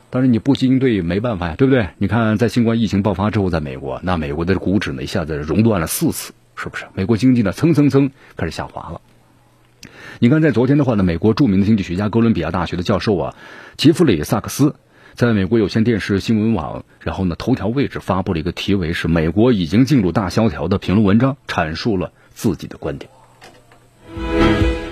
[0.08, 1.88] 当然你不应对没办法呀，对不对？
[1.98, 6.86] 你看在新冠疫情爆发之后，在美国，那美国的股指呢一下子熔断了四次，是不是？
[6.94, 9.00] 美国经济呢蹭蹭蹭开始下滑了。
[10.20, 13.34] 你看在昨天的话呢，美国著名的经济学家哥伦比亚大学的教授啊，
[13.76, 14.76] 吉弗里萨克斯。
[15.18, 23.10] 在美国有线电视新闻网，然后呢，头条位置发布了一个题为是“美国已经进入大萧条”的评论文章，阐述了自己的观点。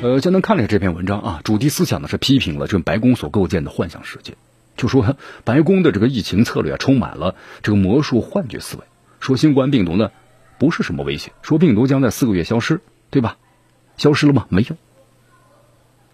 [0.02, 4.34] 呃，江南看了下这篇文章啊，主题思想呢是批评了这个白宫所构建的幻想世界，
[4.76, 8.82] 就说白宫的这个疫情策略啊，充满了这个魔术幻觉思维，
[9.20, 10.10] 说新冠病毒呢
[10.58, 13.36] 不是什么威胁，说病毒将在四个月消失，对吧？
[13.96, 14.46] 消失了吗？
[14.48, 14.76] 没有。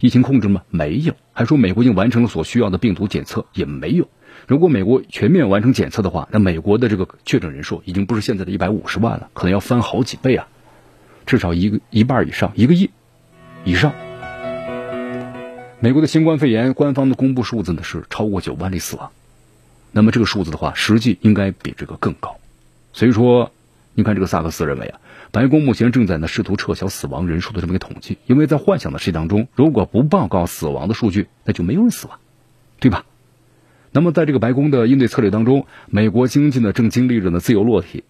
[0.03, 0.63] 疫情控制吗？
[0.69, 4.09] 没有，还说美国已经完成了所需要的病毒检测，也没有。
[4.49, 10.49] 如果美国全面完成检测的话，那美国的这个确诊人数已经不是现在的一百五十万了，可能要翻好几倍啊。
[11.25, 12.91] 至少一个一半以上，一个亿
[13.63, 13.93] 以上。
[15.79, 19.13] 美国的新冠肺炎官方的公布数字呢是超过九万例死亡，
[19.93, 22.37] 那么这个数字的话，实际应该比这个更高。
[22.93, 23.53] 所以说，
[23.95, 25.01] 你看这个萨克斯认为啊，
[25.31, 32.19] 白宫目前正在呢试图撤销死亡人数的这么一个统计，因为在幻想的世界当中，如果不报告死亡的数据，那就没有人死亡，
[32.81, 33.05] 对吧？
[33.93, 38.05] 那么在这个白宫的应对策略当中，美国经济呢正经历着呢自由落体，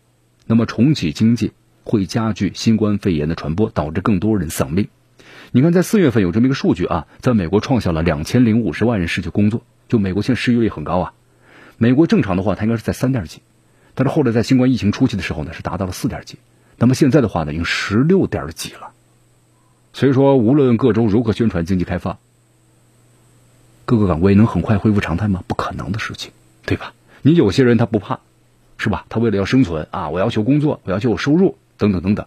[0.46, 4.88] 那么重启经济会加剧新冠肺炎的传播，导致更多人丧命。
[5.50, 9.62] 你看，在四月份有这么一个数据啊，在美国创下了两千零五十万人失去工作。
[9.88, 11.12] 就美国现在失业率很高啊，
[11.76, 13.42] 美国正常的话，它应该是在三点几，
[13.94, 16.38] 但是后来在新冠疫情初期的时候呢，是达到了四点几。
[16.78, 18.90] 那么现在的话呢，已经十六点几了。
[19.92, 22.18] 所以说，无论各州如何宣传经济开放，
[23.84, 25.44] 各个岗位能很快恢复常态吗？
[25.46, 26.32] 不可能的事情，
[26.64, 26.94] 对吧？
[27.20, 28.20] 你有些人他不怕，
[28.78, 29.04] 是吧？
[29.10, 32.26] 他为了要生存啊，我要求工作，我要求有收入，等等等等。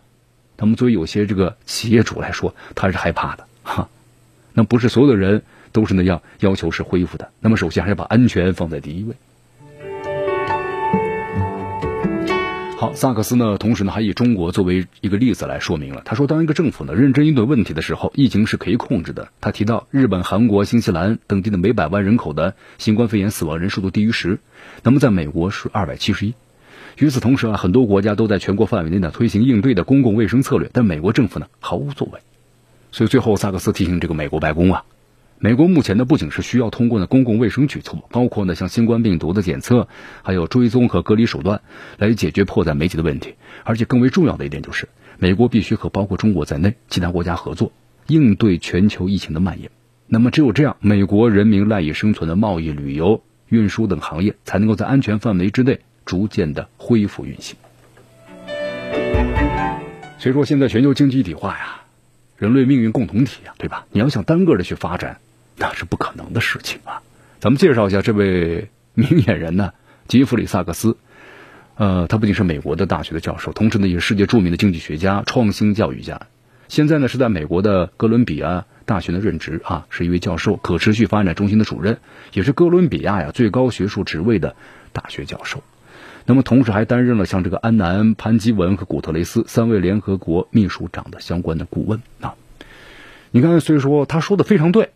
[0.58, 3.89] 那么，作为有些这个企业主来说，他是害怕的哈。
[4.54, 7.32] 那不是所有的人都是那样要求是恢复的。
[7.39, 9.15] 那么，首先还是把安全放在第一位。
[12.93, 16.02] 萨克斯呢，同时呢，还以中国作为一个例子来说明了。
[16.06, 19.30] 他说，当一个政府呢认真应对问题的时候，疫情是可以控制的。
[19.41, 24.39] 他提到，日本、韩国、新西兰等地的每百万人口的新冠肺炎死亡人数都低于十，
[24.84, 26.34] 那么在美国是二百七十一。
[26.98, 32.19] 与此同时啊，很多国家都在全国范围内呢推行应对的公共卫生策略，但美国政府呢毫无作为。
[32.91, 34.84] 所以最后，萨克斯提醒这个美国白宫啊，
[35.38, 39.88] 美国目前呢不仅是需要通过呢公共卫生举措，包括呢像新冠病毒的检测，
[40.24, 41.62] 还有追踪和隔离手段
[41.98, 47.71] 来解决迫在眉睫的问题，而且更为重要的一点就是，美国必须和包括中国在内其他国家合作，
[48.08, 49.69] 应对全球疫情的蔓延。
[50.08, 55.80] 那么只有这样，美国人民赖以生存的贸易、旅游、运输等行业才能够在安全范围之内。
[56.06, 57.58] 逐渐的恢复运行，
[60.19, 61.82] 所以说现在全球经济一体化呀，
[62.38, 63.86] 人类命运共同体呀，对吧？
[63.91, 65.19] 你要想单个的去发展，
[65.58, 67.02] 那是不可能的事情啊。
[67.39, 69.71] 咱们介绍一下这位明眼人呢，
[70.08, 70.98] 吉弗里萨克斯，
[71.76, 76.28] 呃，他不仅是美国的大学的教授，同时呢也是世界著名的经济学家、创新教育家，
[76.67, 82.00] 现在呢是在美国的哥伦比亚大学的任职啊，是一位教授，可持续发展中心的主任，
[82.34, 84.56] 也是哥伦比亚呀最高学术职位的
[84.91, 85.63] 大学教授。
[86.28, 92.34] 那么，同时还担任了像这个安南、潘基文和古特雷斯三位联合国秘书长的相关的顾问啊。
[93.30, 94.90] 你看，所以说他说的非常对，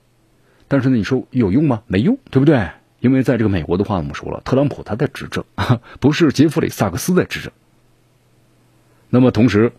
[0.67, 1.83] 但是呢，你说有用吗？
[1.85, 2.69] 没用，对不对？
[2.99, 5.43] 因为在这个美国的话，我们说了，特朗普他在执政，
[6.01, 7.51] 不是杰弗里·萨克斯在执政。
[9.09, 9.71] 那么同时，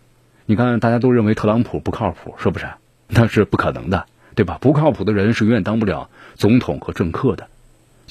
[0.45, 2.67] 你看大家都认为特朗普不靠谱，是不是？
[3.07, 4.57] 那是不可能的，对吧？
[4.61, 7.47] 不靠谱的人是永远当不了总统和政客的。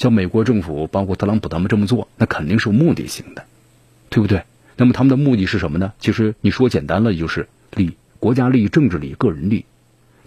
[0.00, 3.44] 像美国政府，包括特朗普他们这么做，那肯定是有目的性的，
[4.08, 4.44] 对不对？
[4.78, 5.92] 那么他们的目的是什么呢？
[6.00, 9.64] 其实你说简单了，也就是利，国家利益、政治利益、个人利益。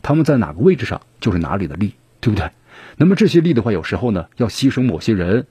[0.04, 2.52] 他们在哪个位置上，就是哪里的利益，对不对？
[2.98, 5.48] 那么这些利的话，有时候呢，要牺牲某些人、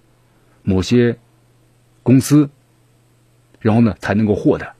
[0.62, 1.18] 某些
[2.04, 2.48] 公司，
[3.58, 4.72] 然后呢，才能够获得，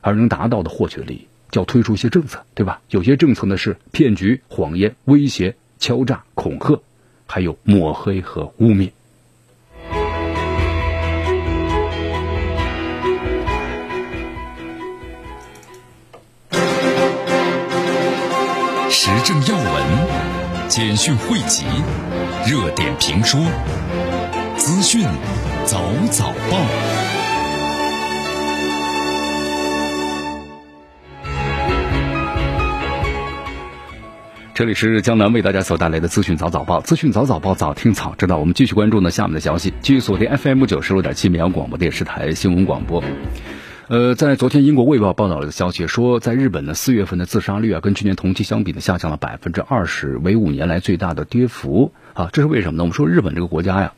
[0.00, 2.80] 而能达到的获取利益，叫推出一些政策，对吧？
[2.88, 6.82] 有些政策呢是骗局、谎言、威胁、敲诈、恐吓。
[7.26, 8.90] 还有抹黑和污蔑。
[18.88, 21.64] 时政要闻、简讯汇集、
[22.46, 23.40] 热点评说、
[24.56, 25.04] 资讯
[25.64, 27.15] 早早报。
[34.56, 38.38] 这里是江南为大家所带来的资讯早早报，资讯早早报，早听早知道。
[38.38, 43.04] 我们继续关注呢下面的消息，继续锁定 FM 九十六点七绵阳广播电视台新闻广播。
[43.88, 52.30] 呃，在昨天英国卫报报道了的消息说，在日本呢四月份的自杀率啊，跟去年同期相比呢下降了百分之二十，为五年来最大的跌幅啊。
[52.32, 52.84] 这是为什么呢？
[52.84, 53.92] 我们说日本这个国家呀，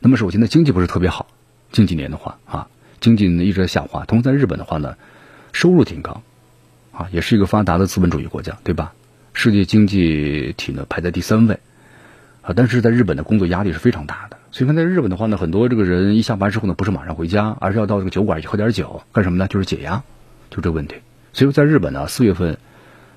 [0.00, 1.28] 那么首先呢经济不是特别好，
[1.70, 2.66] 近几年的话啊，
[2.98, 4.04] 经济呢一直在下滑。
[4.04, 4.96] 同时在日本的话呢，
[5.52, 6.22] 收入挺高
[6.90, 8.92] 啊，也是一个发达的资本主义国家，对吧？
[9.34, 11.58] 世界经济体呢排在第三位，
[12.40, 14.38] 啊，但是在日本的工作压力是非常大的。
[14.52, 19.48] 所以看在日本的话呢，很多这个人一下班之后呢，不是马上回家，而是要到这个酒馆去喝点酒，干什么呢？
[19.48, 20.04] 就是解压，
[20.50, 20.94] 就这问题。
[21.32, 22.56] 所以说在日本呢，四月份，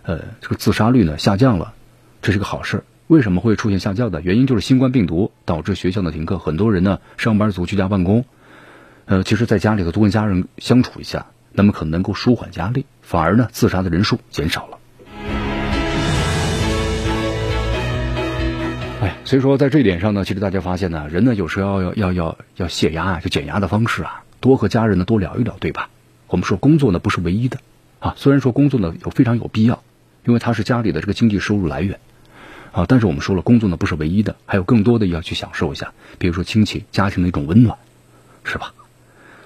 [0.02, 1.76] 呃，这个自杀率呢下降了，
[2.24, 2.84] 这是个好事。
[3.06, 4.48] 为什么会出现下降的原因？
[4.48, 8.26] 就是新冠病毒导致学校的停课，很多人呢上班族居家办公，
[9.06, 14.77] 呃，其实在家里头多跟家人相处一下，那么可能能够舒缓压力，反而呢自杀的人数减少了。
[19.24, 25.90] 所以说，在这一点上呢，其实大家发现呢，人呢有时候要要要要泄压啊，就减压的方式啊，多和家人呢多聊一聊，对吧？
[26.28, 27.60] 我们说工作呢不是唯一的，
[28.00, 28.14] 啊。
[28.16, 29.84] 虽然说工作呢有非常有必要，
[30.26, 32.00] 因为它是家里的这个经济收入来源
[32.72, 37.78] 啊，但是我们说了，工作呢不是唯一的，还有更多的要去享受一下，比如说亲戚家庭的一种温暖，
[38.46, 38.74] 是吧？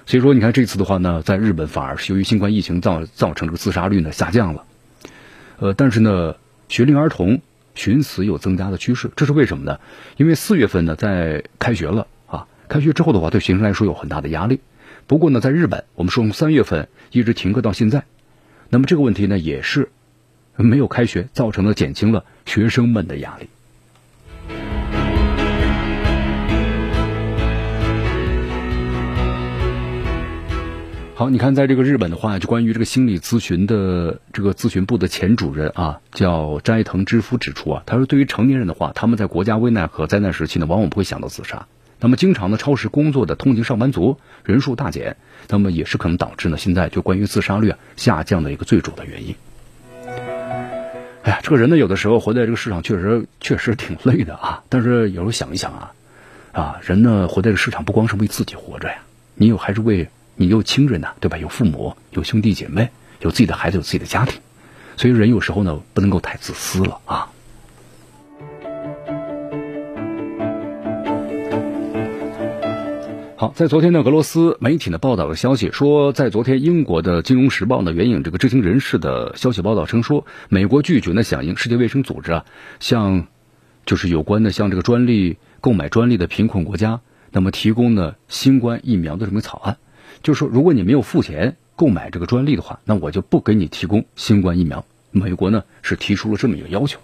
[0.06, 4.64] 所以说，你看这次的话呢，在日本反而是由于新冠疫情造造成这个自杀率呢下降了，
[5.58, 6.36] 呃，但是呢，
[6.68, 7.40] 学龄儿童
[7.74, 9.80] 寻死有增加的趋势，这是为什么呢？
[10.16, 14.60] 因为四月份呢在开学了啊，开学之后的话，对学生来说有很大的压力。
[15.06, 18.04] 不过呢，在日本，我们说从三月份一直停课到现在，
[18.68, 19.90] 那么这个问题呢也是
[20.56, 23.48] 没有开学造成的，减轻了学生们的压力。
[31.22, 41.68] 好，你看，在这个日本的话，就关于这个心理咨询的这个咨询部的前主任啊，叫斋藤之夫指出啊，他说，对于成年人的话，他们在国家危难和灾难时期呢，往往不会想到自杀。
[42.00, 45.16] 那么，经常呢超时工作的通勤上班族人数大减，
[45.48, 49.36] 那么也是可能导致呢现在就关于自杀率下降的一个最主的原因。
[51.22, 55.92] 哎呀，这个人呢，有的时候活在这个世上确实确实挺累的啊，但是有时候想一想啊，
[56.50, 58.96] 啊，人呢活在这个世上不光是为自己活着呀，
[59.36, 60.08] 你有还是为。
[60.34, 61.36] 你有亲人呐，对吧？
[61.38, 64.40] 有父母，有兄弟姐妹，有自己的孩子，有自己的家庭，
[64.96, 67.30] 所以人有时候呢，不能够太自私了啊。
[73.36, 82.44] 好，在昨天呢，俄罗斯媒体呢报道的消息说，在昨天英国的《金融时报》呢援引这个知情人士的消息报道称说，美国拒绝呢响应世界卫生组织啊，
[82.78, 83.26] 向
[83.84, 87.00] 就是有关的向这个专利购买专利的贫困国家，
[87.32, 89.76] 那么提供呢新冠疫苗的这么草案。
[90.22, 94.84] 就是说，如果你没有付钱购买这个专利的话，那我就不给你提供新冠疫苗。
[95.10, 96.98] 美国呢是提出了这么一个要求。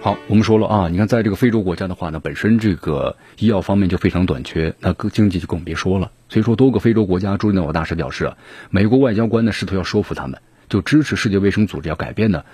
[0.00, 6.10] 好，我们说了啊，你看在这个非洲国家的话呢，本身这个医药方面就非常短缺，那个经济就更别说了。
[6.28, 8.32] 所以说，多个非洲国家驻日内瓦大使表示，
[8.70, 12.44] 美国外交官呢试图要说服他们，就支持世界卫生组织要改变呢。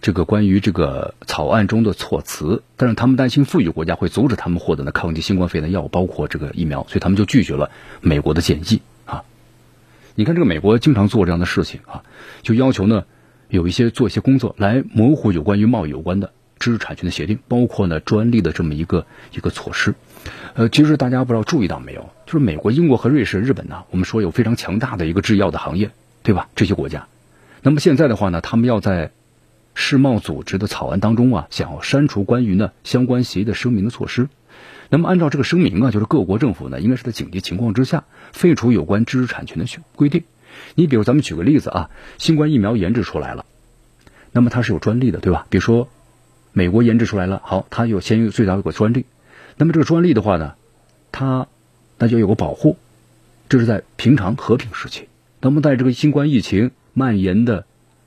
[0.00, 7.70] 这个关于这个草案中的措辞，但是他们担心富裕国家会阻止他们获得呢抗击新冠肺炎的药物，包括这个疫苗，所以他们就拒绝了
[8.00, 9.24] 美国的建议啊。
[10.14, 12.02] 你看，这个美国经常做这样的事情啊，
[12.42, 13.04] 就要求呢
[13.48, 19.94] 有一些做一些工作来模糊有关于贸易有关的知识产权的协定，包括呢专利的这么一个一个措施。
[20.54, 25.90] 呃，其实大家不知道注意到没有，就是美国、英国和瑞士、日本呢，我们说有非常强大的一个制药的行业，
[26.22, 26.48] 对吧？
[26.56, 27.06] 这些国家，
[27.62, 29.12] 那么现在的话呢，他们要在
[29.78, 34.28] 世贸组织的草案当中啊，想要删除关于呢相关协议的声明的措施。
[34.88, 40.24] 那么按照这个声明啊，就是各国政府呢，应该是在紧急情况之下废除有关知识产权的规定。
[40.74, 43.44] 你比如咱们举个例子啊，新冠疫苗研制出来了，
[44.32, 45.46] 那么它是有专利的，对吧？
[45.50, 45.88] 比如说
[46.52, 49.04] 美国研制出来了，好，它有先有最早有个专利，
[49.58, 50.54] 那么这个专利的话呢，
[51.12, 51.48] 它
[51.98, 52.78] 那就有个保护，
[53.50, 55.08] 这是在平常和平时期。
[55.40, 57.66] 那么在这个新冠疫情蔓延的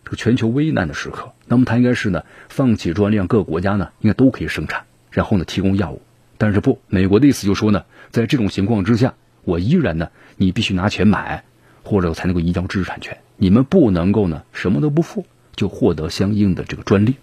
[0.10, 1.34] 这个全球危难的时刻。
[1.46, 6.02] 那么它应该是呢，放弃专利，让各个国家呢应该都可以生产，然后呢提供药物。
[6.40, 11.44] 但是不，美国的意思就说呢，在这种情况之下，我依然呢，你必须拿钱买，
[11.84, 13.20] 或者才能够移交知识产权。
[13.38, 17.16] 你们不能够呢什么都不付就获得相应的这个专利。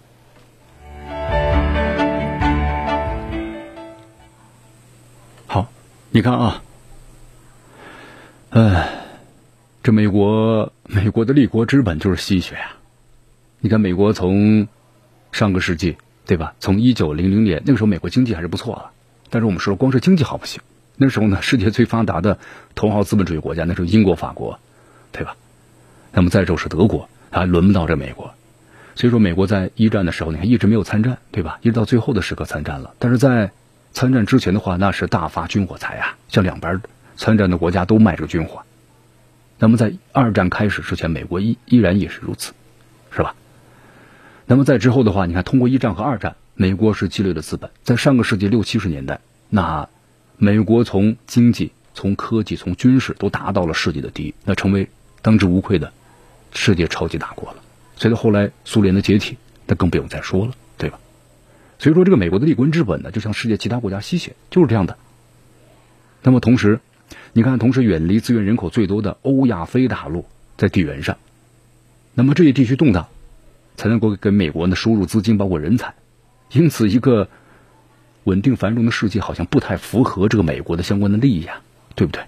[5.45, 5.69] 好，
[6.11, 6.63] 你看啊，
[8.51, 8.89] 哎，
[9.83, 12.76] 这美国美国的立国之本就是吸血啊。
[13.59, 14.67] 你看，美国从
[15.31, 16.53] 上个世纪，对吧？
[16.59, 18.91] 从一九零零年那个时候，美国经济还是不错啊。
[19.29, 20.61] 但是我们说，光是经济好不行。
[20.95, 22.37] 那时候呢，世界最发达的
[22.75, 24.59] 头号资本主义国家，那时候英国、法国，
[25.11, 25.35] 对吧？
[26.13, 28.33] 那么再之后是德国，还轮不到这美国。
[28.95, 31.59] 所以说，美国在一战的时候，你看一直没有参战，对吧？
[31.61, 32.93] 一直到最后的时刻参战了。
[32.99, 33.51] 但是在
[33.91, 36.79] 参战之前的话，那是大发军火财啊，向两边
[37.15, 38.61] 参战的国家都卖这个军火。
[39.59, 42.53] 那么在二战开始之前，美国依依然也是如此，
[43.11, 43.35] 是吧？
[44.49, 47.69] 那么在之后的话，你看，通过一战和二战，美国是积累了资本。
[47.83, 49.19] 在上个世纪六七十年代，
[49.49, 49.89] 那
[50.37, 54.87] 美国从经济、从科技、从军事都达到了世界的第一，那成为
[55.21, 55.91] 当之无愧的
[56.53, 57.57] 世界超级大国了。
[57.97, 60.97] 随着后来苏联的解体，那更不用再说了，对吧？
[61.77, 64.97] 所以说，这个美国的立国之本呢，就向世界其他国家吸血，就是这样的。
[66.23, 66.79] 那么同时，
[67.33, 70.25] 你看，同时远离资源人口最多的欧亚非大陆
[70.55, 71.17] 在地缘上，
[72.13, 73.09] 那么这些地区动荡。
[73.77, 75.93] 才能够给美国呢输入资金，包括人才，
[76.51, 77.29] 因此一个
[78.25, 81.61] 稳定繁荣的世界好像不太符合这个美国的相关的利益呀，
[81.95, 82.23] 对不对？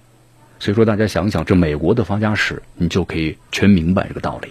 [0.58, 4.48] 所以说大家想想，这美国的发家史，你就可以全明白这个道理。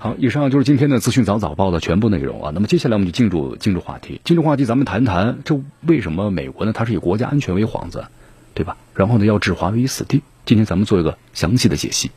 [0.00, 2.52] 好，以上就是今天的资讯早早报的全部内容啊。
[2.54, 6.72] 那么接下来我们就进入进入话题，进入话题，咱们谈谈这为什么美国呢？
[6.72, 8.04] 它是以国家安全为幌子，
[8.54, 8.76] 对吧？
[8.94, 10.22] 然后呢，要置华为于死地。
[10.44, 12.10] 今天咱们做一个详细的解析。